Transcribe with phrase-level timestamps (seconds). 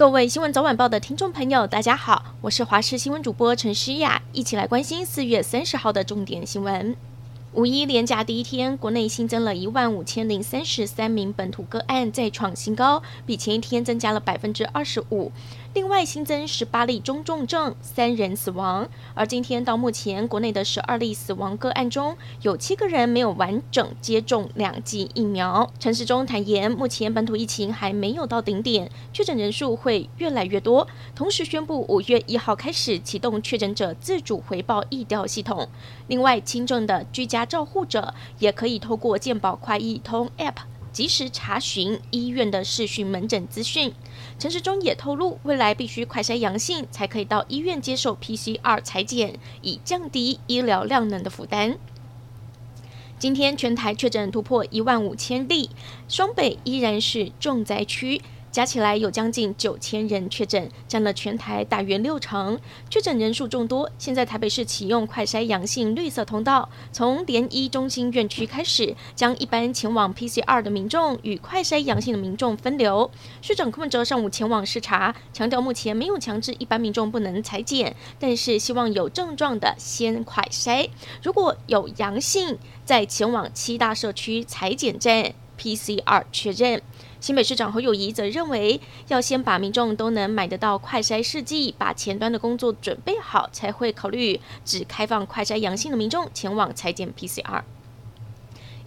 [0.00, 6.96] 各位新闻早晚报的听众朋友，大家好，我是华视新闻主播陈诗雅，一起来关心四月三十号的重点新闻。
[7.52, 15.30] 五一连假第一天，国内新增了一万五千零三十三名本土个案，再创新高，比前一天增加了百分之二十五。
[15.72, 18.88] 另外新增十八例中重症，三人死亡。
[19.14, 25.72] 而今天到目前，国内的十二例死亡个案中，有七个人没有完整接种两剂疫苗。
[25.78, 30.88] 陈时中坦言，目前本土疫情还没有到顶点，确诊人数会越来越多。
[31.14, 35.68] 同时宣布，五月一号开始启动确诊者自主回报疫调系统。
[36.08, 40.56] 另外，轻症的居家照护者也可以透过健保快易通 App。
[40.92, 43.92] 及时查询医院的视讯门诊资讯。
[44.38, 51.76] 陈时中也透露，未来必须快筛阳性才可以到医院接受 PCR 裁剪，以降低医疗量能的负担。
[53.18, 55.68] 今天全台确诊突破一万五千例，
[56.08, 58.22] 双北依然是重灾区。
[58.50, 62.58] 加起来有将近九千人确诊，占了全台大约六成。
[62.88, 73.10] 确诊人数众多，现在台北市启用快筛阳性绿色通道，从联医中心院区开始，将一般前往 PCR 的民众与快筛阳性的民众分流。
[73.40, 80.90] 市长柯文哲上午前往视察，强调目前没有强制一般民众不能采检，但是希望有症状的先快筛，
[81.22, 86.80] 如果有阳性，再前往七大社区采检站 PCR 确认。
[87.20, 97.62] 新北市长侯友谊则认为，要先把民众都能买得到快筛试剂，把前端的工作准备好，才会考虑只开放快筛阳性的民众前往裁剪 PCR。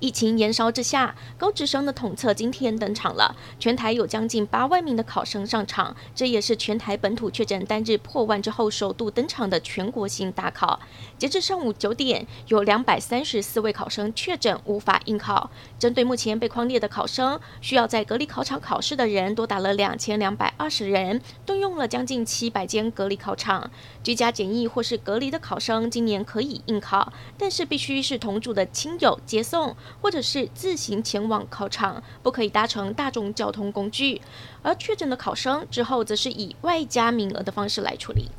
[0.04, 3.38] 疫情延烧之下，高职生的统测今天登场了。
[3.58, 10.78] 全台有将近八万名的考生上场，这也是全台本土确诊单日破万之后首度登场的全国性大考。
[11.18, 15.50] 截至上午九点，有两百三十四位考生确诊无法应考。
[15.80, 23.72] 针对目前被框列的考生，需要在隔离考场考试的人多达了两千两百二十人，动用了将近七百间隔离考场。
[24.04, 29.74] 居家检疫或是隔离的考生，今年可以应考，但是必须是同住的亲友接送。
[30.02, 34.22] 或者是自行前往考场，不可以搭乘大众交通工具。
[34.62, 38.30] 而确诊的考生之后，则是以外加名额的方式来处理。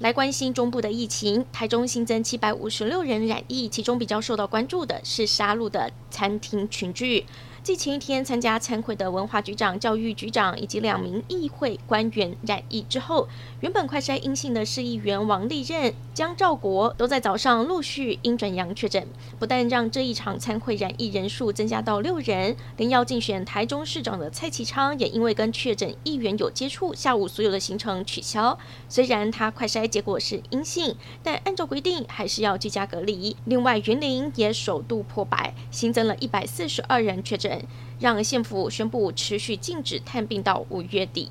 [0.00, 7.26] 来关心中部的疫情，台中新增七百五十六人染疫，其中比较受到关注的是杀戮的餐厅群聚。
[7.62, 13.28] 继前一天参加餐会的文化局长、教育局长以及两名议会官员染疫之后，
[13.60, 19.06] 原本快筛阴性的市议员王立任、江兆国都在早上陆续阴转阳确诊，
[19.38, 28.58] 不但让这一场餐会染疫人数增加到六人，连要竞选台中市长的蔡其昌也因为跟确诊议员有接触，下午所有的行程取消。
[28.88, 33.36] 虽然他快筛结果是阴性，但按照规定还是要居家隔离。
[33.44, 37.62] 另外，云林也首度破百，新增了一百四十二人确诊。
[37.98, 41.30] 让县府宣布持续禁止探病到五月底。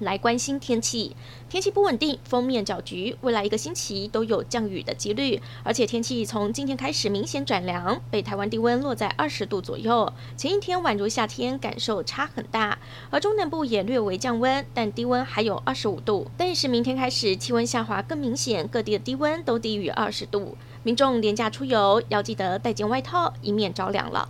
[0.00, 1.16] 来关心天气，
[1.48, 12.78] 天气不稳定，封面搅局，未来一个星期都有降雨的几率，而且天气从今天开始明显转凉，北台湾低温落在二十度左右，前一天宛如夏天，感受差很大。
[13.10, 16.30] 而中南部也略微降温，但低温还有二十五度。
[16.36, 24.28] 但是明天开始气温下滑更明显，各地的低温都低于二十度，民众连假出游要记得带件外套，以免着凉了。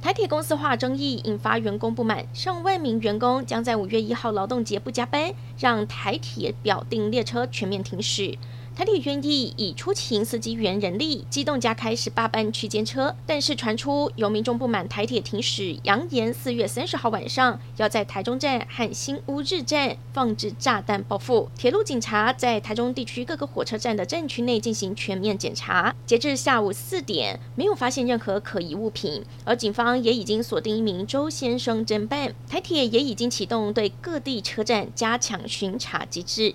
[0.00, 8.38] 台铁公司化争议引发员工不满，上万名员工将在五月一号劳动节不加班，让台铁表定列车全面停驶。
[8.78, 21.50] 台铁愿意以出勤司机员人力，机动加开十八班区间车，但是传出有民众不满台铁停驶，扬言四月三十号晚上要在台中站和新屋日站放置炸弹报复。
[21.58, 36.54] 铁路警察在台中地区各个火车站的站区内进行全面检查，截至下午四点，没有发现任何可疑物品，而警方也已经锁定一名周先生侦办，台铁也已经启动对各地车站加强巡查机制。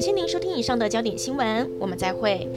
[0.00, 2.48] 感谢您收听以上的焦点新闻，我们再会。